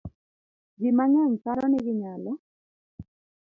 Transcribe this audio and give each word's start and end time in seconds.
Ji 0.79 0.89
mang'eny 0.97 1.35
paro 1.43 1.65
ni 1.67 1.79
ginyalo 1.85 2.31